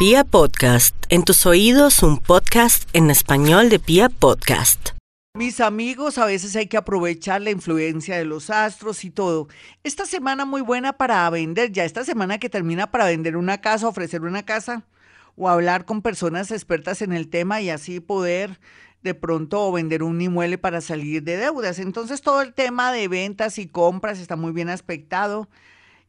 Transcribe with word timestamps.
Pia 0.00 0.24
Podcast, 0.24 0.96
en 1.10 1.24
tus 1.24 1.44
oídos 1.44 2.02
un 2.02 2.16
podcast 2.16 2.88
en 2.94 3.10
español 3.10 3.68
de 3.68 3.78
Pia 3.78 4.08
Podcast. 4.08 4.92
Mis 5.36 5.60
amigos, 5.60 6.16
a 6.16 6.24
veces 6.24 6.56
hay 6.56 6.68
que 6.68 6.78
aprovechar 6.78 7.42
la 7.42 7.50
influencia 7.50 8.16
de 8.16 8.24
los 8.24 8.48
astros 8.48 9.04
y 9.04 9.10
todo. 9.10 9.48
Esta 9.84 10.06
semana 10.06 10.46
muy 10.46 10.62
buena 10.62 10.94
para 10.94 11.28
vender, 11.28 11.70
ya 11.70 11.84
esta 11.84 12.02
semana 12.02 12.38
que 12.38 12.48
termina 12.48 12.90
para 12.90 13.04
vender 13.04 13.36
una 13.36 13.60
casa, 13.60 13.88
ofrecer 13.88 14.22
una 14.22 14.42
casa 14.42 14.86
o 15.36 15.50
hablar 15.50 15.84
con 15.84 16.00
personas 16.00 16.50
expertas 16.50 17.02
en 17.02 17.12
el 17.12 17.28
tema 17.28 17.60
y 17.60 17.68
así 17.68 18.00
poder 18.00 18.58
de 19.02 19.12
pronto 19.12 19.70
vender 19.70 20.02
un 20.02 20.18
inmueble 20.22 20.56
para 20.56 20.80
salir 20.80 21.22
de 21.24 21.36
deudas. 21.36 21.78
Entonces 21.78 22.22
todo 22.22 22.40
el 22.40 22.54
tema 22.54 22.90
de 22.90 23.06
ventas 23.06 23.58
y 23.58 23.66
compras 23.66 24.18
está 24.18 24.36
muy 24.36 24.52
bien 24.52 24.70
aspectado 24.70 25.46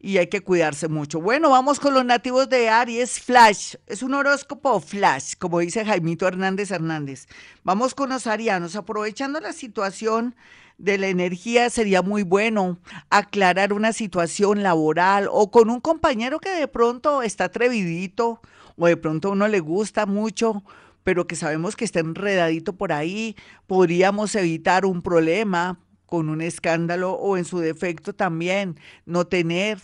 y 0.03 0.17
hay 0.17 0.27
que 0.27 0.41
cuidarse 0.41 0.87
mucho. 0.87 1.21
Bueno, 1.21 1.51
vamos 1.51 1.79
con 1.79 1.93
los 1.93 2.03
nativos 2.03 2.49
de 2.49 2.69
Aries 2.69 3.19
Flash. 3.19 3.75
Es 3.85 4.01
un 4.01 4.15
horóscopo 4.15 4.79
flash, 4.79 5.33
como 5.37 5.59
dice 5.59 5.85
Jaimito 5.85 6.27
Hernández 6.27 6.71
Hernández. 6.71 7.27
Vamos 7.63 7.93
con 7.93 8.09
los 8.09 8.25
arianos. 8.25 8.75
Aprovechando 8.75 9.39
la 9.39 9.53
situación 9.53 10.35
de 10.79 10.97
la 10.97 11.07
energía, 11.07 11.69
sería 11.69 12.01
muy 12.01 12.23
bueno 12.23 12.79
aclarar 13.11 13.73
una 13.73 13.93
situación 13.93 14.63
laboral 14.63 15.27
o 15.31 15.51
con 15.51 15.69
un 15.69 15.79
compañero 15.79 16.39
que 16.39 16.49
de 16.49 16.67
pronto 16.67 17.21
está 17.21 17.45
atrevidito 17.45 18.41
o 18.77 18.87
de 18.87 18.97
pronto 18.97 19.29
uno 19.29 19.47
le 19.47 19.59
gusta 19.59 20.07
mucho 20.07 20.63
pero 21.03 21.25
que 21.25 21.35
sabemos 21.35 21.75
que 21.75 21.83
está 21.83 21.99
enredadito 21.99 22.73
por 22.73 22.93
ahí, 22.93 23.35
podríamos 23.65 24.35
evitar 24.35 24.85
un 24.85 25.01
problema 25.01 25.79
con 26.11 26.27
un 26.27 26.41
escándalo 26.41 27.13
o 27.13 27.37
en 27.37 27.45
su 27.45 27.59
defecto 27.59 28.11
también 28.11 28.77
no 29.05 29.27
tener 29.27 29.79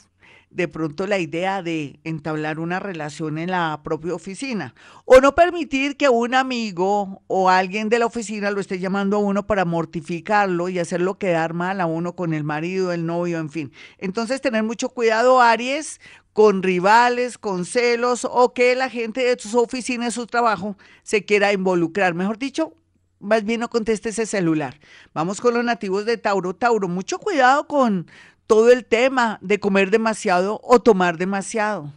de 0.50 0.68
pronto 0.68 1.08
la 1.08 1.20
idea 1.20 1.64
de 1.64 2.02
entablar 2.04 2.60
una 2.60 2.82
relación 2.82 3.38
en 3.38 3.52
la 3.52 3.80
propia 3.82 4.14
oficina 4.14 4.76
o 5.06 5.22
no 5.22 5.36
permitir 5.36 5.96
que 5.96 6.10
un 6.10 6.36
amigo 6.36 7.22
o 7.28 7.50
alguien 7.50 7.88
de 7.88 8.00
la 8.00 8.08
oficina 8.08 8.52
lo 8.52 8.60
esté 8.60 8.78
llamando 8.78 9.16
a 9.16 9.20
uno 9.22 9.48
para 9.48 9.64
mortificarlo 9.64 10.68
y 10.68 10.80
hacerlo 10.80 11.18
quedar 11.18 11.54
mal 11.54 11.80
a 11.80 11.86
uno 11.86 12.14
con 12.14 12.34
el 12.34 12.44
marido, 12.44 12.92
el 12.92 13.06
novio, 13.06 13.40
en 13.40 13.50
fin. 13.50 13.72
Entonces 13.98 14.42
tener 14.42 14.64
mucho 14.64 14.90
cuidado, 14.90 15.42
Aries, 15.42 16.02
con 16.34 16.62
rivales, 16.62 17.38
con 17.38 17.64
celos 17.64 18.28
o 18.30 18.54
que 18.54 18.76
la 18.76 18.90
gente 18.90 19.24
de 19.24 19.40
su 19.40 19.58
oficina, 19.58 20.06
de 20.06 20.12
su 20.12 20.28
trabajo, 20.28 20.76
se 21.04 21.24
quiera 21.24 21.54
involucrar. 21.54 22.16
Mejor 22.16 22.38
dicho, 22.38 22.74
más 23.20 23.44
bien 23.44 23.60
no 23.60 23.70
conteste 23.70 24.10
ese 24.10 24.26
celular. 24.26 24.80
Vamos 25.14 25.42
con 25.42 25.54
los 25.54 25.64
nativos 25.64 26.06
de 26.06 26.18
Tauro. 26.18 26.56
Tauro, 26.56 26.88
mucho 26.88 27.20
cuidado 27.20 27.68
con 27.68 28.08
todo 28.46 28.72
el 28.72 28.86
tema 28.86 29.40
de 29.42 29.60
comer 29.60 29.92
demasiado 29.92 30.60
o 30.64 30.80
tomar 30.80 31.18
demasiado. 31.18 31.94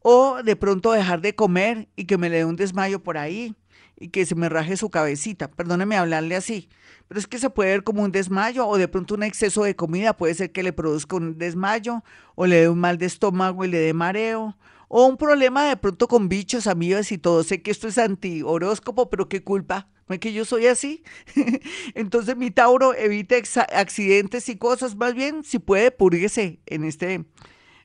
O 0.00 0.42
de 0.42 0.56
pronto 0.56 0.92
dejar 0.92 1.20
de 1.20 1.34
comer 1.34 1.88
y 1.96 2.04
que 2.04 2.18
me 2.18 2.28
le 2.28 2.38
dé 2.38 2.44
un 2.44 2.56
desmayo 2.56 3.02
por 3.02 3.16
ahí 3.16 3.54
y 3.98 4.08
que 4.08 4.26
se 4.26 4.34
me 4.34 4.48
raje 4.48 4.76
su 4.76 4.90
cabecita. 4.90 5.50
Perdóneme 5.50 5.96
hablarle 5.96 6.36
así. 6.36 6.68
Pero 7.08 7.20
es 7.20 7.26
que 7.26 7.38
se 7.38 7.50
puede 7.50 7.70
ver 7.70 7.84
como 7.84 8.02
un 8.02 8.12
desmayo 8.12 8.66
o 8.66 8.76
de 8.76 8.88
pronto 8.88 9.14
un 9.14 9.22
exceso 9.22 9.64
de 9.64 9.76
comida 9.76 10.16
puede 10.16 10.34
ser 10.34 10.52
que 10.52 10.62
le 10.62 10.72
produzca 10.72 11.16
un 11.16 11.38
desmayo 11.38 12.02
o 12.34 12.46
le 12.46 12.62
dé 12.62 12.68
un 12.68 12.78
mal 12.78 12.98
de 12.98 13.06
estómago 13.06 13.64
y 13.64 13.68
le 13.68 13.78
dé 13.78 13.94
mareo 13.94 14.56
o 14.88 15.06
un 15.06 15.16
problema 15.16 15.64
de 15.64 15.76
pronto 15.76 16.06
con 16.08 16.28
bichos, 16.28 16.66
amigos 16.66 17.10
y 17.12 17.18
todo. 17.18 17.42
Sé 17.42 17.62
que 17.62 17.70
esto 17.70 17.88
es 17.88 17.98
anti 17.98 18.42
horóscopo, 18.42 19.10
pero 19.10 19.28
qué 19.28 19.42
culpa. 19.42 19.88
¿No 20.08 20.14
es 20.14 20.20
que 20.20 20.32
yo 20.32 20.44
soy 20.44 20.66
así? 20.66 21.02
Entonces 21.94 22.36
mi 22.36 22.50
Tauro 22.50 22.94
evite 22.94 23.42
accidentes 23.72 24.48
y 24.48 24.56
cosas. 24.56 24.96
Más 24.96 25.14
bien, 25.14 25.44
si 25.44 25.58
puede, 25.58 25.90
purguese 25.90 26.60
en 26.66 26.84
este 26.84 27.24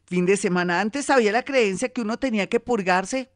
fin 0.06 0.26
de 0.26 0.38
semana. 0.38 0.82
Antes 0.82 1.10
había 1.10 1.32
la 1.32 1.44
creencia 1.44 1.90
que 1.90 2.02
uno 2.02 2.18
tenía 2.18 2.48
que 2.48 2.60
purgarse 2.60 3.30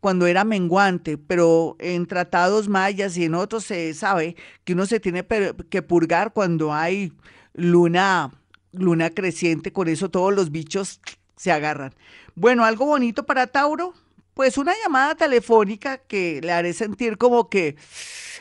cuando 0.00 0.26
era 0.26 0.44
menguante, 0.44 1.18
pero 1.18 1.76
en 1.78 2.06
tratados 2.06 2.68
mayas 2.68 3.16
y 3.16 3.24
en 3.24 3.34
otros 3.34 3.64
se 3.64 3.94
sabe 3.94 4.36
que 4.64 4.74
uno 4.74 4.86
se 4.86 5.00
tiene 5.00 5.24
que 5.70 5.82
purgar 5.82 6.32
cuando 6.32 6.74
hay 6.74 7.12
luna, 7.54 8.32
luna 8.72 9.10
creciente, 9.10 9.72
con 9.72 9.88
eso 9.88 10.10
todos 10.10 10.34
los 10.34 10.50
bichos 10.50 11.00
se 11.36 11.52
agarran. 11.52 11.94
Bueno, 12.34 12.64
algo 12.64 12.86
bonito 12.86 13.24
para 13.24 13.46
Tauro, 13.46 13.94
pues 14.36 14.58
una 14.58 14.74
llamada 14.82 15.14
telefónica 15.14 15.96
que 15.96 16.42
le 16.42 16.52
haré 16.52 16.74
sentir 16.74 17.16
como 17.16 17.48
que 17.48 17.74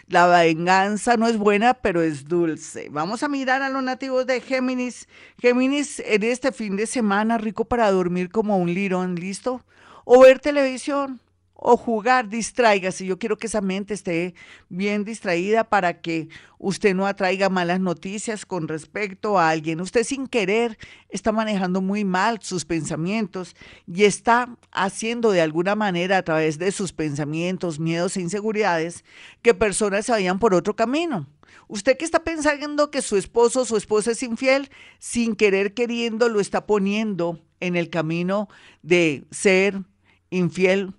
la 0.10 0.28
venganza 0.28 1.16
no 1.16 1.26
es 1.26 1.38
buena, 1.38 1.74
pero 1.74 2.02
es 2.02 2.28
dulce. 2.28 2.90
Vamos 2.92 3.24
a 3.24 3.30
mirar 3.30 3.62
a 3.62 3.70
los 3.70 3.82
nativos 3.82 4.28
de 4.28 4.42
Géminis. 4.42 5.08
Géminis, 5.40 6.04
en 6.06 6.24
este 6.24 6.52
fin 6.52 6.76
de 6.76 6.86
semana, 6.86 7.38
rico 7.38 7.64
para 7.64 7.90
dormir 7.92 8.30
como 8.30 8.58
un 8.58 8.74
lirón, 8.74 9.16
¿listo? 9.16 9.64
O 10.04 10.20
ver 10.20 10.40
televisión, 10.40 11.22
o 11.68 11.78
jugar, 11.78 12.30
distráigase. 12.30 13.08
Yo 13.08 13.18
quiero 13.18 13.38
que 13.38 13.48
esa 13.48 13.60
mente 13.60 13.96
esté 13.96 14.36
bien 14.70 15.04
distraída 15.04 15.64
para 15.64 16.00
que 16.00 16.30
usted 16.60 16.94
no 16.94 17.08
atraiga 17.08 17.50
malas 17.50 17.80
noticias 17.80 18.46
con 18.46 18.68
respecto 18.68 19.40
a 19.40 19.50
alguien. 19.50 19.82
Usted 19.82 20.04
sin 20.04 20.28
querer 20.28 20.78
está 21.10 21.32
manejando 21.32 21.82
muy 21.82 22.06
mal 22.06 22.38
sus 22.44 22.66
pensamientos 22.66 23.56
y 23.88 24.04
está 24.04 24.56
haciendo 24.72 25.32
de 25.32 25.42
alguna 25.42 25.74
manera 25.74 26.20
a 26.20 26.24
través 26.24 26.60
de 26.60 26.72
sus 26.72 26.94
pensamientos, 26.94 27.80
miedos 27.80 28.16
e 28.16 28.22
inseguridades 28.22 29.04
que 29.42 29.56
personas 29.56 30.06
se 30.06 30.12
vayan 30.12 30.38
por 30.38 30.54
otro 30.54 30.76
camino. 30.76 31.26
Usted 31.68 31.98
que 31.98 32.06
está 32.06 32.24
pensando 32.24 32.92
que 32.92 33.02
su 33.02 33.18
esposo 33.18 33.62
o 33.62 33.66
su 33.66 33.76
esposa 33.76 34.12
es 34.12 34.22
infiel, 34.22 34.70
sin 35.00 35.36
querer 35.36 35.74
queriendo 35.74 36.30
lo 36.30 36.40
está 36.40 36.68
poniendo 36.68 37.40
en 37.60 37.76
el 37.76 37.90
camino 37.90 38.50
de 38.84 39.26
ser 39.32 39.82
infiel 40.30 40.94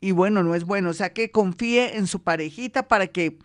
y 0.00 0.12
bueno, 0.12 0.42
no 0.42 0.54
es 0.54 0.64
bueno. 0.64 0.90
O 0.90 0.94
sea, 0.94 1.12
que 1.12 1.30
confíe 1.30 1.96
en 1.96 2.06
su 2.06 2.22
parejita 2.22 2.88
para 2.88 3.06
que 3.06 3.38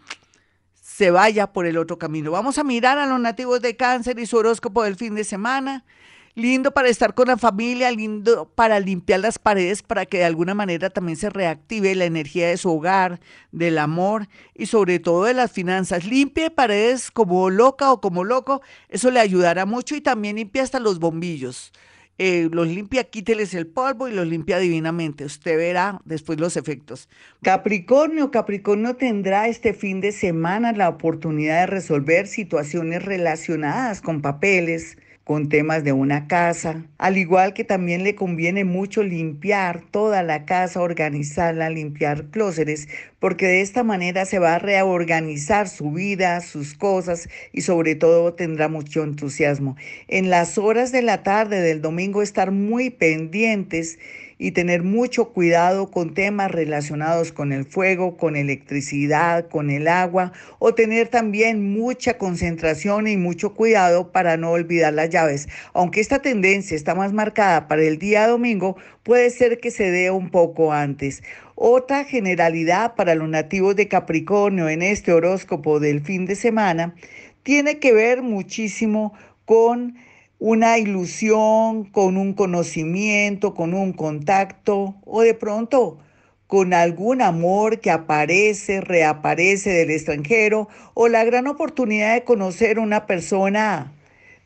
se 0.82 1.12
vaya 1.12 1.54
por 1.54 1.66
el 1.66 1.78
otro 1.78 1.98
camino. 1.98 2.32
Vamos 2.32 2.58
a 2.58 2.64
mirar 2.64 2.98
a 2.98 3.06
los 3.08 3.20
nativos 3.20 3.62
de 3.62 3.76
cáncer 3.76 4.20
y 4.20 4.26
su 4.26 4.38
horóscopo 4.38 4.84
del 4.84 4.96
fin 4.96 5.16
de 5.16 5.24
semana. 5.24 5.86
Lindo 6.34 6.72
para 6.72 6.88
estar 6.88 7.14
con 7.14 7.28
la 7.28 7.38
familia, 7.38 7.92
lindo 7.92 8.50
para 8.56 8.80
limpiar 8.80 9.20
las 9.20 9.38
paredes 9.38 9.84
para 9.84 10.06
que 10.06 10.20
de 10.20 10.24
alguna 10.24 10.54
manera 10.54 10.90
también 10.90 11.18
se 11.18 11.30
reactive 11.30 11.94
la 11.94 12.06
energía 12.06 12.48
de 12.48 12.56
su 12.56 12.72
hogar, 12.72 13.20
del 13.52 13.78
amor 13.78 14.30
y 14.56 14.68
sobre 14.68 15.00
todo 15.00 15.26
de 15.26 15.34
las 15.34 15.52
finanzas. 15.52 16.06
Limpie 16.06 16.50
paredes 16.50 17.12
como 17.12 17.50
loca 17.50 17.92
o 17.92 18.00
como 18.00 18.24
loco, 18.24 18.62
eso 18.88 19.12
le 19.12 19.20
ayudará 19.20 19.66
mucho 19.66 19.94
y 19.96 20.02
también 20.02 20.38
limpia 20.38 20.64
hasta 20.64 20.80
los 20.80 21.00
bombillos. 21.00 21.74
Eh, 22.18 22.50
los 22.52 22.68
limpia, 22.68 23.06
quíteles 23.06 23.54
el 23.54 23.66
polvo 23.68 24.08
y 24.08 24.14
los 24.14 24.28
limpia 24.28 24.60
divinamente. 24.60 25.26
Usted 25.26 25.58
verá 25.58 26.00
después 26.06 26.40
los 26.40 26.56
efectos. 26.56 27.10
Capricornio, 27.42 28.30
Capricornio 28.30 28.96
tendrá 28.96 29.48
este 29.48 29.74
fin 29.74 30.02
de 30.02 30.12
semana 30.12 30.72
la 30.72 30.90
oportunidad 30.90 31.62
de 31.62 31.68
resolver 31.68 32.28
situaciones 32.28 33.04
relacionadas 33.04 34.02
con 34.02 34.22
papeles, 34.22 34.98
con 35.24 35.50
temas 35.50 35.84
de 35.84 35.94
una 35.94 36.28
casa, 36.28 36.84
al 36.98 37.18
igual 37.18 37.54
que 37.54 37.64
también 37.64 38.04
le 38.04 38.16
conviene 38.16 38.66
mucho 38.66 39.04
limpiar 39.04 39.82
toda 39.92 40.24
la 40.24 40.46
casa, 40.46 40.82
organizarla, 40.82 41.70
limpiar 41.70 42.26
clóseres, 42.32 42.88
porque 43.20 43.46
de 43.46 43.62
esta 43.62 43.84
manera 43.84 44.26
se 44.26 44.40
va 44.40 44.56
a 44.56 44.60
reorganizar 44.60 45.70
su 45.70 45.92
vida, 45.92 46.42
sus 46.42 46.74
cosas 46.74 47.30
y 47.54 47.62
sobre 47.62 47.96
todo 47.96 48.34
tendrá 48.34 48.68
mucho 48.68 49.04
entusiasmo. 49.04 49.76
En 50.08 50.30
las 50.30 50.58
horas 50.58 50.92
de 50.92 51.04
la 51.04 51.22
tarde 51.22 51.62
del 51.62 51.82
domingo 51.82 52.22
estar 52.24 52.52
muy 52.52 52.90
pendientes 52.90 54.00
y 54.44 54.54
tener 54.54 54.82
mucho 54.82 55.30
cuidado 55.34 55.92
con 55.92 56.16
temas 56.16 56.50
relacionados 56.50 57.32
con 57.32 57.54
el 57.54 57.64
fuego, 57.64 58.18
con 58.18 58.36
electricidad, 58.36 59.48
con 59.48 59.70
el 59.70 59.88
agua, 59.88 60.32
o 60.58 60.74
tener 60.74 61.10
también 61.10 61.72
mucha 61.74 62.18
concentración 62.18 63.08
y 63.08 63.18
mucho 63.18 63.54
cuidado 63.54 64.12
para 64.12 64.38
no 64.38 64.50
olvidar 64.50 64.94
las 64.94 65.12
llaves. 65.12 65.48
Aunque 65.74 66.02
esta 66.02 66.24
tendencia 66.24 66.76
está 66.76 66.96
más 66.96 67.14
marcada 67.14 67.68
para 67.68 67.84
el 67.84 68.00
día 68.00 68.28
domingo, 68.28 68.78
puede 69.04 69.30
ser 69.30 69.60
que 69.60 69.70
se 69.70 69.92
dé 69.92 70.10
un 70.10 70.32
poco 70.32 70.74
antes. 70.74 71.22
Otra 71.54 72.04
generalidad 72.04 72.96
para 72.96 73.14
los 73.14 73.30
nativos 73.30 73.76
de 73.76 73.88
Capricornio 73.88 74.70
en 74.70 74.82
este 74.82 75.14
horóscopo 75.14 75.80
del 75.80 76.02
fin 76.02 76.26
de 76.26 76.34
semana 76.34 76.96
tiene 77.44 77.78
que 77.78 77.94
ver 77.94 78.24
muchísimo 78.24 79.14
con 79.46 79.98
una 80.44 80.80
ilusión, 80.80 81.84
con 81.84 82.18
un 82.18 82.34
conocimiento, 82.34 83.54
con 83.54 83.76
un 83.76 83.94
contacto 83.94 84.96
o 85.06 85.22
de 85.22 85.36
pronto 85.36 86.00
con 86.48 86.74
algún 86.74 87.22
amor 87.22 87.80
que 87.80 87.92
aparece, 87.92 88.82
reaparece 88.82 89.70
del 89.70 89.92
extranjero 89.92 90.68
o 90.96 91.10
la 91.10 91.24
gran 91.26 91.46
oportunidad 91.46 92.16
de 92.16 92.24
conocer 92.24 92.80
una 92.80 93.06
persona 93.06 93.94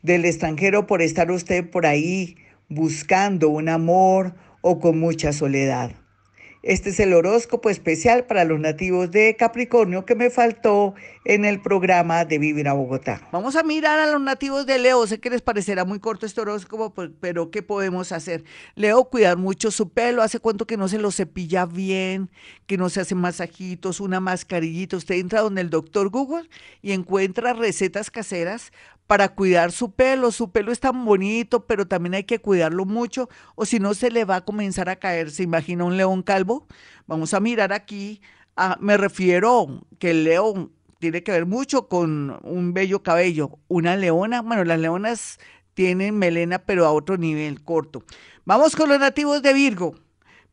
del 0.02 0.26
extranjero 0.26 0.86
por 0.86 1.00
estar 1.00 1.30
usted 1.30 1.66
por 1.70 1.86
ahí 1.86 2.36
buscando 2.68 3.48
un 3.48 3.70
amor 3.70 4.34
o 4.60 4.78
con 4.78 5.00
mucha 5.00 5.32
soledad. 5.32 5.92
Este 6.66 6.90
es 6.90 6.98
el 6.98 7.14
horóscopo 7.14 7.70
especial 7.70 8.24
para 8.24 8.42
los 8.44 8.58
nativos 8.58 9.12
de 9.12 9.36
Capricornio 9.38 10.04
que 10.04 10.16
me 10.16 10.30
faltó 10.30 10.96
en 11.24 11.44
el 11.44 11.62
programa 11.62 12.24
de 12.24 12.40
Vivir 12.40 12.66
a 12.66 12.72
Bogotá. 12.72 13.20
Vamos 13.30 13.54
a 13.54 13.62
mirar 13.62 14.00
a 14.00 14.10
los 14.10 14.20
nativos 14.20 14.66
de 14.66 14.80
Leo. 14.80 15.06
Sé 15.06 15.20
que 15.20 15.30
les 15.30 15.42
parecerá 15.42 15.84
muy 15.84 16.00
corto 16.00 16.26
este 16.26 16.40
horóscopo, 16.40 16.92
pues, 16.92 17.10
pero 17.20 17.52
¿qué 17.52 17.62
podemos 17.62 18.10
hacer? 18.10 18.42
Leo, 18.74 19.04
cuidar 19.04 19.36
mucho 19.36 19.70
su 19.70 19.90
pelo. 19.90 20.22
¿Hace 20.22 20.40
cuánto 20.40 20.66
que 20.66 20.76
no 20.76 20.88
se 20.88 20.98
lo 20.98 21.12
cepilla 21.12 21.66
bien? 21.66 22.30
Que 22.66 22.76
no 22.76 22.88
se 22.88 23.00
hace 23.00 23.14
masajitos, 23.14 24.00
una 24.00 24.18
mascarillita. 24.18 24.96
Usted 24.96 25.14
entra 25.14 25.42
donde 25.42 25.60
el 25.60 25.70
doctor 25.70 26.08
Google 26.08 26.48
y 26.82 26.90
encuentra 26.90 27.52
recetas 27.52 28.10
caseras 28.10 28.72
para 29.06 29.28
cuidar 29.34 29.72
su 29.72 29.92
pelo. 29.92 30.32
Su 30.32 30.50
pelo 30.50 30.72
es 30.72 30.80
tan 30.80 31.04
bonito, 31.04 31.66
pero 31.66 31.86
también 31.86 32.14
hay 32.14 32.24
que 32.24 32.40
cuidarlo 32.40 32.84
mucho 32.84 33.28
o 33.54 33.64
si 33.64 33.78
no 33.78 33.94
se 33.94 34.10
le 34.10 34.24
va 34.24 34.36
a 34.36 34.44
comenzar 34.44 34.88
a 34.88 34.96
caer. 34.96 35.30
¿Se 35.30 35.42
imagina 35.42 35.84
un 35.84 35.96
león 35.96 36.22
calvo? 36.22 36.66
Vamos 37.06 37.34
a 37.34 37.40
mirar 37.40 37.72
aquí. 37.72 38.20
Me 38.80 38.96
refiero 38.96 39.84
que 39.98 40.10
el 40.10 40.24
león 40.24 40.72
tiene 40.98 41.22
que 41.22 41.32
ver 41.32 41.46
mucho 41.46 41.88
con 41.88 42.38
un 42.42 42.72
bello 42.72 43.02
cabello. 43.02 43.58
Una 43.68 43.96
leona, 43.96 44.42
bueno, 44.42 44.64
las 44.64 44.78
leonas 44.78 45.38
tienen 45.74 46.18
melena, 46.18 46.60
pero 46.60 46.86
a 46.86 46.92
otro 46.92 47.18
nivel 47.18 47.62
corto. 47.62 48.02
Vamos 48.46 48.74
con 48.74 48.88
los 48.88 48.98
nativos 48.98 49.42
de 49.42 49.52
Virgo. 49.52 49.94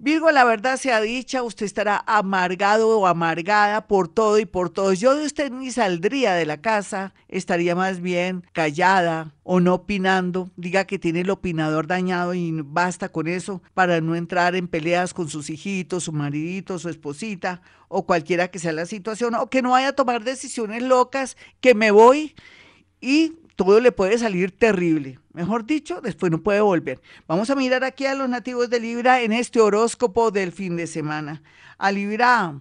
Virgo, 0.03 0.29
la 0.31 0.44
verdad 0.44 0.75
sea 0.75 1.00
dicha, 1.00 1.44
usted 1.44 1.65
estará 1.65 2.03
amargado 2.05 3.00
o 3.00 3.07
amargada 3.07 3.88
por 3.88 4.09
todo 4.09 4.38
y 4.38 4.45
por 4.45 4.69
todos. 4.69 5.00
Yo 5.00 5.15
de 5.15 5.25
usted 5.25 5.50
ni 5.50 5.71
saldría 5.71 6.33
de 6.33 6.45
la 6.45 6.59
casa, 6.59 7.13
estaría 7.29 7.73
más 7.73 8.01
bien 8.01 8.44
callada 8.51 9.33
o 9.44 9.61
no 9.61 9.75
opinando. 9.75 10.51
Diga 10.57 10.83
que 10.83 11.00
tiene 11.00 11.21
el 11.21 11.29
opinador 11.29 11.88
dañado 11.88 12.33
y 12.33 12.51
basta 12.65 13.07
con 13.07 13.29
eso 13.29 13.61
para 13.73 14.01
no 14.01 14.17
entrar 14.17 14.57
en 14.57 14.67
peleas 14.67 15.13
con 15.13 15.29
sus 15.29 15.50
hijitos, 15.50 16.03
su 16.03 16.11
maridito, 16.11 16.79
su 16.79 16.89
esposita 16.89 17.61
o 17.88 18.06
cualquiera 18.06 18.49
que 18.49 18.59
sea 18.59 18.73
la 18.73 18.85
situación 18.85 19.35
o 19.35 19.49
que 19.49 19.61
no 19.61 19.69
vaya 19.69 19.88
a 19.88 19.94
tomar 19.94 20.25
decisiones 20.25 20.83
locas, 20.83 21.38
que 21.61 21.75
me 21.75 21.91
voy 21.91 22.35
y 22.99 23.38
todo 23.55 23.79
le 23.79 23.91
puede 23.91 24.17
salir 24.17 24.51
terrible. 24.51 25.19
Mejor 25.33 25.65
dicho, 25.65 26.01
después 26.01 26.31
no 26.31 26.41
puede 26.41 26.61
volver. 26.61 27.01
Vamos 27.27 27.50
a 27.50 27.55
mirar 27.55 27.83
aquí 27.83 28.05
a 28.05 28.15
los 28.15 28.29
nativos 28.29 28.69
de 28.69 28.79
Libra 28.79 29.21
en 29.21 29.33
este 29.33 29.59
horóscopo 29.59 30.31
del 30.31 30.51
fin 30.51 30.75
de 30.75 30.88
semana. 30.88 31.41
A 31.77 31.91
Libra 31.91 32.59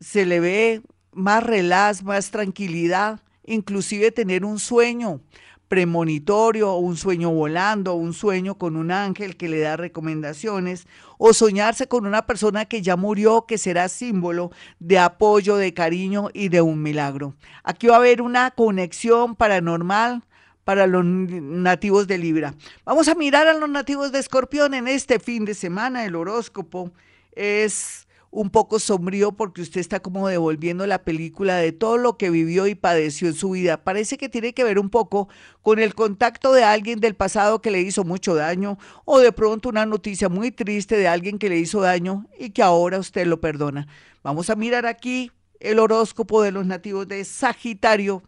se 0.00 0.26
le 0.26 0.40
ve 0.40 0.82
más 1.12 1.42
relaz, 1.42 2.02
más 2.02 2.30
tranquilidad, 2.30 3.20
inclusive 3.44 4.10
tener 4.10 4.44
un 4.44 4.58
sueño 4.58 5.20
premonitorio, 5.68 6.74
un 6.74 6.98
sueño 6.98 7.30
volando, 7.30 7.94
un 7.94 8.12
sueño 8.12 8.58
con 8.58 8.76
un 8.76 8.90
ángel 8.90 9.38
que 9.38 9.48
le 9.48 9.58
da 9.58 9.78
recomendaciones, 9.78 10.86
o 11.16 11.32
soñarse 11.32 11.88
con 11.88 12.04
una 12.04 12.26
persona 12.26 12.66
que 12.66 12.82
ya 12.82 12.96
murió, 12.96 13.46
que 13.46 13.56
será 13.56 13.88
símbolo 13.88 14.50
de 14.80 14.98
apoyo, 14.98 15.56
de 15.56 15.72
cariño 15.72 16.28
y 16.34 16.50
de 16.50 16.60
un 16.60 16.82
milagro. 16.82 17.36
Aquí 17.64 17.86
va 17.86 17.94
a 17.94 17.98
haber 18.00 18.20
una 18.20 18.50
conexión 18.50 19.34
paranormal 19.34 20.22
para 20.64 20.86
los 20.86 21.04
nativos 21.04 22.06
de 22.06 22.18
Libra. 22.18 22.54
Vamos 22.84 23.08
a 23.08 23.14
mirar 23.14 23.48
a 23.48 23.54
los 23.54 23.68
nativos 23.68 24.12
de 24.12 24.18
Escorpión 24.18 24.74
en 24.74 24.88
este 24.88 25.18
fin 25.18 25.44
de 25.44 25.54
semana. 25.54 26.04
El 26.04 26.14
horóscopo 26.14 26.92
es 27.32 28.06
un 28.32 28.48
poco 28.48 28.78
sombrío 28.78 29.32
porque 29.32 29.60
usted 29.60 29.80
está 29.80 30.00
como 30.00 30.26
devolviendo 30.26 30.86
la 30.86 31.04
película 31.04 31.56
de 31.56 31.70
todo 31.70 31.98
lo 31.98 32.16
que 32.16 32.30
vivió 32.30 32.66
y 32.66 32.74
padeció 32.74 33.28
en 33.28 33.34
su 33.34 33.50
vida. 33.50 33.84
Parece 33.84 34.16
que 34.16 34.30
tiene 34.30 34.54
que 34.54 34.64
ver 34.64 34.78
un 34.78 34.88
poco 34.88 35.28
con 35.60 35.78
el 35.78 35.94
contacto 35.94 36.54
de 36.54 36.64
alguien 36.64 36.98
del 36.98 37.14
pasado 37.14 37.60
que 37.60 37.70
le 37.70 37.82
hizo 37.82 38.04
mucho 38.04 38.34
daño 38.34 38.78
o 39.04 39.18
de 39.20 39.32
pronto 39.32 39.68
una 39.68 39.84
noticia 39.84 40.30
muy 40.30 40.50
triste 40.50 40.96
de 40.96 41.08
alguien 41.08 41.38
que 41.38 41.50
le 41.50 41.58
hizo 41.58 41.82
daño 41.82 42.26
y 42.38 42.50
que 42.50 42.62
ahora 42.62 42.98
usted 42.98 43.26
lo 43.26 43.38
perdona. 43.38 43.86
Vamos 44.22 44.48
a 44.48 44.56
mirar 44.56 44.86
aquí 44.86 45.30
el 45.60 45.78
horóscopo 45.78 46.42
de 46.42 46.52
los 46.52 46.66
nativos 46.66 47.06
de 47.08 47.24
Sagitario 47.24 48.22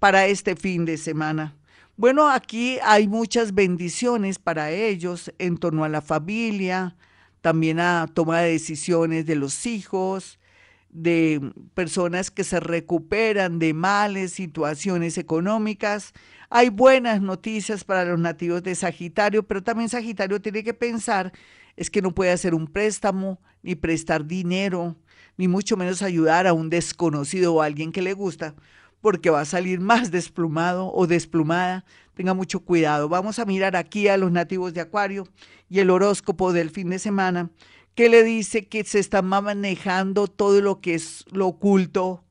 para 0.00 0.26
este 0.26 0.56
fin 0.56 0.84
de 0.84 0.96
semana. 0.96 1.54
Bueno, 1.96 2.28
aquí 2.28 2.78
hay 2.82 3.06
muchas 3.06 3.54
bendiciones 3.54 4.38
para 4.38 4.72
ellos 4.72 5.32
en 5.38 5.58
torno 5.58 5.84
a 5.84 5.88
la 5.88 6.00
familia, 6.00 6.96
también 7.42 7.78
a 7.78 8.08
toma 8.12 8.40
de 8.40 8.52
decisiones 8.52 9.26
de 9.26 9.36
los 9.36 9.66
hijos, 9.66 10.40
de 10.88 11.52
personas 11.74 12.30
que 12.30 12.42
se 12.42 12.58
recuperan 12.58 13.60
de 13.60 13.74
males, 13.74 14.32
situaciones 14.32 15.18
económicas. 15.18 16.14
Hay 16.48 16.70
buenas 16.70 17.20
noticias 17.20 17.84
para 17.84 18.04
los 18.04 18.18
nativos 18.18 18.62
de 18.62 18.74
Sagitario, 18.74 19.46
pero 19.46 19.62
también 19.62 19.88
Sagitario 19.88 20.40
tiene 20.40 20.64
que 20.64 20.74
pensar 20.74 21.32
es 21.76 21.90
que 21.90 22.02
no 22.02 22.14
puede 22.14 22.32
hacer 22.32 22.54
un 22.54 22.66
préstamo, 22.66 23.40
ni 23.62 23.74
prestar 23.74 24.26
dinero, 24.26 24.96
ni 25.36 25.48
mucho 25.48 25.76
menos 25.76 26.02
ayudar 26.02 26.46
a 26.46 26.52
un 26.52 26.70
desconocido 26.70 27.54
o 27.54 27.62
a 27.62 27.66
alguien 27.66 27.92
que 27.92 28.02
le 28.02 28.12
gusta, 28.12 28.54
porque 29.00 29.30
va 29.30 29.40
a 29.40 29.46
salir 29.46 29.80
más 29.80 30.10
desplumado 30.10 30.92
o 30.92 31.06
desplumada. 31.06 31.84
Tenga 32.14 32.34
mucho 32.34 32.60
cuidado. 32.60 33.08
Vamos 33.08 33.38
a 33.38 33.44
mirar 33.44 33.76
aquí 33.76 34.08
a 34.08 34.16
los 34.16 34.30
nativos 34.30 34.74
de 34.74 34.80
Acuario 34.80 35.26
y 35.68 35.78
el 35.78 35.90
horóscopo 35.90 36.52
del 36.52 36.70
fin 36.70 36.90
de 36.90 36.98
semana, 36.98 37.50
que 37.94 38.08
le 38.08 38.22
dice 38.22 38.66
que 38.66 38.84
se 38.84 38.98
está 38.98 39.22
manejando 39.22 40.26
todo 40.26 40.60
lo 40.60 40.80
que 40.80 40.94
es 40.94 41.24
lo 41.30 41.48
oculto, 41.48 42.24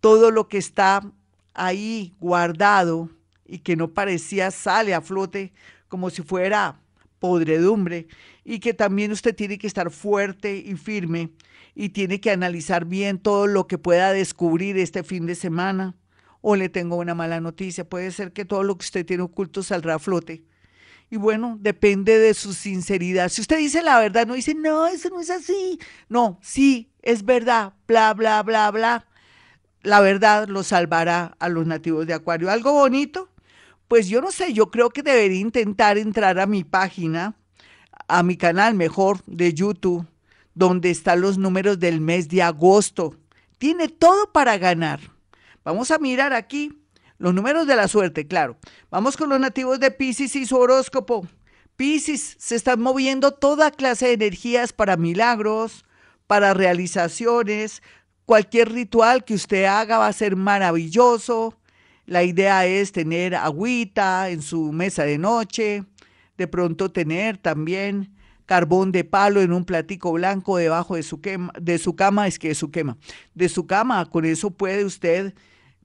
todo 0.00 0.30
lo 0.30 0.48
que 0.48 0.58
está 0.58 1.02
ahí 1.54 2.14
guardado 2.20 3.10
y 3.46 3.58
que 3.58 3.76
no 3.76 3.88
parecía 3.88 4.50
sale 4.50 4.94
a 4.94 5.00
flote 5.00 5.52
como 5.88 6.10
si 6.10 6.22
fuera 6.22 6.80
podredumbre 7.18 8.08
y 8.44 8.60
que 8.60 8.74
también 8.74 9.12
usted 9.12 9.34
tiene 9.34 9.58
que 9.58 9.66
estar 9.66 9.90
fuerte 9.90 10.56
y 10.56 10.74
firme 10.76 11.30
y 11.74 11.90
tiene 11.90 12.20
que 12.20 12.30
analizar 12.30 12.84
bien 12.84 13.18
todo 13.18 13.46
lo 13.46 13.66
que 13.66 13.78
pueda 13.78 14.12
descubrir 14.12 14.78
este 14.78 15.02
fin 15.02 15.26
de 15.26 15.34
semana 15.34 15.94
o 16.40 16.56
le 16.56 16.68
tengo 16.68 16.96
una 16.96 17.14
mala 17.14 17.40
noticia. 17.40 17.88
Puede 17.88 18.10
ser 18.10 18.32
que 18.32 18.44
todo 18.44 18.62
lo 18.62 18.76
que 18.76 18.84
usted 18.84 19.06
tiene 19.06 19.22
oculto 19.22 19.62
saldrá 19.62 19.96
a 19.96 19.98
flote. 19.98 20.44
Y 21.10 21.16
bueno, 21.16 21.58
depende 21.60 22.18
de 22.18 22.34
su 22.34 22.54
sinceridad. 22.54 23.28
Si 23.30 23.40
usted 23.40 23.58
dice 23.58 23.82
la 23.82 23.98
verdad, 23.98 24.26
no 24.26 24.34
dice, 24.34 24.54
no, 24.54 24.86
eso 24.86 25.10
no 25.10 25.20
es 25.20 25.30
así. 25.30 25.78
No, 26.08 26.38
sí, 26.40 26.92
es 27.02 27.24
verdad, 27.24 27.74
bla, 27.88 28.14
bla, 28.14 28.42
bla, 28.44 28.70
bla. 28.70 29.06
La 29.82 30.00
verdad 30.00 30.48
lo 30.48 30.62
salvará 30.62 31.34
a 31.40 31.48
los 31.48 31.66
nativos 31.66 32.06
de 32.06 32.14
Acuario. 32.14 32.50
¿Algo 32.50 32.72
bonito? 32.72 33.28
Pues 33.88 34.08
yo 34.08 34.20
no 34.20 34.30
sé, 34.30 34.52
yo 34.52 34.70
creo 34.70 34.90
que 34.90 35.02
debería 35.02 35.40
intentar 35.40 35.98
entrar 35.98 36.38
a 36.38 36.46
mi 36.46 36.62
página, 36.62 37.34
a 38.06 38.22
mi 38.22 38.36
canal 38.36 38.74
mejor 38.74 39.20
de 39.26 39.52
YouTube, 39.52 40.06
donde 40.54 40.90
están 40.90 41.22
los 41.22 41.38
números 41.38 41.80
del 41.80 42.00
mes 42.00 42.28
de 42.28 42.42
agosto. 42.42 43.16
Tiene 43.58 43.88
todo 43.88 44.30
para 44.30 44.58
ganar. 44.58 45.00
Vamos 45.64 45.90
a 45.90 45.98
mirar 45.98 46.32
aquí 46.32 46.72
los 47.18 47.34
números 47.34 47.66
de 47.66 47.76
la 47.76 47.86
suerte, 47.86 48.26
claro. 48.26 48.56
Vamos 48.90 49.16
con 49.16 49.28
los 49.28 49.38
nativos 49.38 49.78
de 49.78 49.90
Pisces 49.90 50.34
y 50.36 50.46
su 50.46 50.56
horóscopo. 50.56 51.26
Pisces, 51.76 52.36
se 52.38 52.56
están 52.56 52.80
moviendo 52.80 53.32
toda 53.32 53.70
clase 53.70 54.06
de 54.06 54.12
energías 54.14 54.72
para 54.72 54.96
milagros, 54.96 55.84
para 56.26 56.54
realizaciones. 56.54 57.82
Cualquier 58.24 58.72
ritual 58.72 59.24
que 59.24 59.34
usted 59.34 59.64
haga 59.64 59.98
va 59.98 60.06
a 60.06 60.12
ser 60.12 60.34
maravilloso. 60.34 61.54
La 62.06 62.22
idea 62.22 62.64
es 62.66 62.92
tener 62.92 63.34
agüita 63.34 64.30
en 64.30 64.40
su 64.40 64.72
mesa 64.72 65.04
de 65.04 65.18
noche, 65.18 65.84
de 66.38 66.48
pronto 66.48 66.90
tener 66.90 67.36
también 67.36 68.14
carbón 68.46 68.92
de 68.92 69.04
palo 69.04 69.42
en 69.42 69.52
un 69.52 69.64
platico 69.64 70.10
blanco 70.12 70.56
debajo 70.56 70.96
de 70.96 71.02
su, 71.02 71.20
de 71.60 71.78
su 71.78 71.94
cama, 71.94 72.26
es 72.26 72.38
que 72.38 72.50
es 72.50 72.58
su 72.58 72.70
quema, 72.70 72.96
de 73.34 73.48
su 73.48 73.66
cama, 73.66 74.06
con 74.06 74.24
eso 74.24 74.50
puede 74.50 74.84
usted 74.84 75.34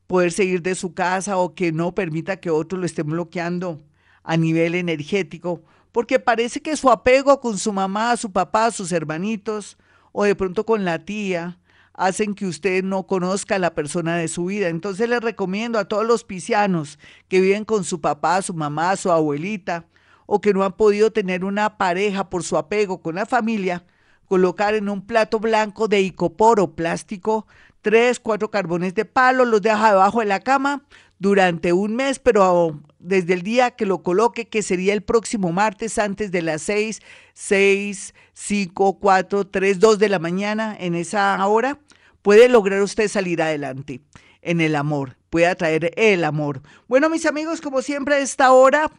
poder 0.07 0.31
seguir 0.31 0.62
de 0.62 0.75
su 0.75 0.93
casa 0.93 1.38
o 1.38 1.55
que 1.55 1.71
no 1.71 1.95
permita 1.95 2.38
que 2.38 2.50
otros 2.50 2.79
lo 2.79 2.85
estén 2.85 3.07
bloqueando 3.07 3.81
a 4.24 4.38
nivel 4.38 4.75
energético, 4.75 5.62
porque 5.91 6.19
parece 6.19 6.62
que 6.62 6.75
su 6.75 6.89
apego 6.89 7.39
con 7.39 7.57
su 7.57 7.71
mamá, 7.71 8.17
su 8.17 8.31
papá, 8.31 8.71
sus 8.71 8.91
hermanitos 8.91 9.77
o 10.12 10.24
de 10.24 10.35
pronto 10.35 10.65
con 10.65 10.85
la 10.85 11.05
tía 11.05 11.59
hacen 11.93 12.35
que 12.35 12.45
usted 12.45 12.83
no 12.83 13.07
conozca 13.07 13.55
a 13.55 13.59
la 13.59 13.74
persona 13.74 14.17
de 14.17 14.27
su 14.27 14.45
vida. 14.45 14.67
Entonces 14.67 15.07
les 15.07 15.21
recomiendo 15.21 15.79
a 15.79 15.85
todos 15.85 16.05
los 16.05 16.24
piscianos 16.24 17.00
que 17.27 17.39
viven 17.39 17.65
con 17.65 17.83
su 17.83 18.01
papá, 18.01 18.41
su 18.41 18.53
mamá, 18.53 18.95
su 18.97 19.12
abuelita 19.12 19.85
o 20.25 20.41
que 20.41 20.53
no 20.53 20.63
han 20.63 20.74
podido 20.74 21.12
tener 21.12 21.45
una 21.45 21.77
pareja 21.77 22.29
por 22.29 22.43
su 22.43 22.57
apego 22.57 23.01
con 23.01 23.15
la 23.15 23.25
familia, 23.25 23.85
colocar 24.27 24.74
en 24.74 24.89
un 24.89 25.05
plato 25.05 25.39
blanco 25.39 25.88
de 25.88 26.01
icoporo 26.01 26.75
plástico 26.75 27.47
tres, 27.85 28.19
cuatro 28.19 28.49
carbones 28.49 28.95
de 28.95 29.05
palo, 29.05 29.45
los 29.45 29.61
deja 29.61 29.91
debajo 29.91 30.21
de 30.21 30.25
la 30.25 30.39
cama 30.39 30.83
durante 31.19 31.71
un 31.71 31.95
mes, 31.95 32.17
pero 32.17 32.81
desde 32.97 33.35
el 33.35 33.43
día 33.43 33.69
que 33.69 33.85
lo 33.85 34.01
coloque, 34.01 34.47
que 34.47 34.63
sería 34.63 34.91
el 34.91 35.03
próximo 35.03 35.51
martes 35.51 35.99
antes 35.99 36.31
de 36.31 36.41
las 36.41 36.63
seis, 36.63 37.03
seis, 37.35 38.15
cinco, 38.33 38.97
cuatro, 38.97 39.45
tres, 39.45 39.79
dos 39.79 39.99
de 39.99 40.09
la 40.09 40.17
mañana, 40.17 40.75
en 40.79 40.95
esa 40.95 41.45
hora, 41.45 41.77
puede 42.23 42.49
lograr 42.49 42.81
usted 42.81 43.07
salir 43.07 43.39
adelante 43.39 44.01
en 44.41 44.61
el 44.61 44.75
amor, 44.75 45.17
puede 45.29 45.45
atraer 45.45 45.91
el 45.95 46.23
amor. 46.23 46.63
Bueno, 46.87 47.07
mis 47.07 47.27
amigos, 47.27 47.61
como 47.61 47.83
siempre 47.83 48.15
a 48.15 48.19
esta 48.19 48.51
hora, 48.51 48.89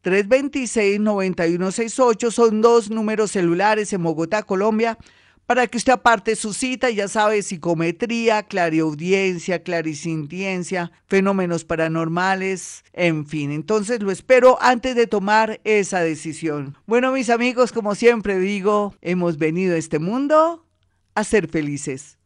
326-9168 0.03 2.31
son 2.31 2.61
dos 2.61 2.91
números 2.91 3.31
celulares 3.31 3.93
en 3.93 4.03
Bogotá, 4.03 4.43
Colombia, 4.43 4.99
para 5.47 5.67
que 5.67 5.77
usted 5.77 5.93
aparte 5.93 6.37
su 6.37 6.55
cita, 6.55 6.91
ya 6.91 7.09
sabe, 7.09 7.43
psicometría, 7.43 8.45
clariaudiencia, 8.45 9.63
clarisintiencia, 9.63 10.93
fenómenos 11.07 11.65
paranormales, 11.65 12.85
en 12.93 13.27
fin. 13.27 13.53
Entonces 13.53 14.03
lo 14.03 14.11
espero 14.11 14.59
antes 14.61 14.95
de 14.95 15.07
tomar 15.07 15.61
esa 15.65 16.01
decisión. 16.01 16.77
Bueno, 16.87 17.13
mis 17.13 17.29
amigos, 17.29 17.73
como 17.73 17.95
siempre 17.95 18.39
digo, 18.39 18.95
hemos 19.03 19.37
venido 19.37 19.75
a 19.75 19.79
este 19.79 19.99
mundo 19.99 20.65
a 21.15 21.25
ser 21.25 21.49
felices. 21.49 22.19